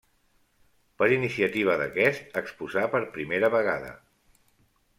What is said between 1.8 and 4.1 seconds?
d'aquest exposà per primera vegada.